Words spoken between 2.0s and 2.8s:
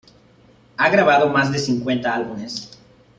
álbumes.